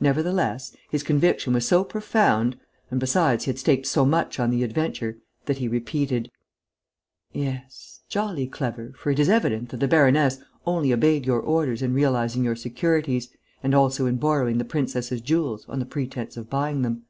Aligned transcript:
Nevertheless, 0.00 0.74
his 0.88 1.02
conviction 1.02 1.52
was 1.52 1.68
so 1.68 1.84
profound 1.84 2.56
and, 2.90 2.98
besides, 2.98 3.44
he 3.44 3.50
had 3.50 3.58
staked 3.58 3.84
so 3.84 4.06
much 4.06 4.40
on 4.40 4.48
the 4.48 4.62
adventure 4.64 5.18
that 5.44 5.58
he 5.58 5.68
repeated: 5.68 6.30
"Yes, 7.34 8.00
jolly 8.08 8.46
clever, 8.46 8.94
for 8.96 9.10
it 9.10 9.18
is 9.18 9.28
evident 9.28 9.68
that 9.68 9.80
the 9.80 9.88
baroness 9.88 10.38
only 10.66 10.90
obeyed 10.90 11.26
your 11.26 11.40
orders 11.40 11.82
in 11.82 11.92
realizing 11.92 12.42
your 12.44 12.56
securities 12.56 13.28
and 13.62 13.74
also 13.74 14.06
in 14.06 14.16
borrowing 14.16 14.56
the 14.56 14.64
princess's 14.64 15.20
jewels 15.20 15.66
on 15.68 15.80
the 15.80 15.84
pretence 15.84 16.38
of 16.38 16.48
buying 16.48 16.80
them. 16.80 17.04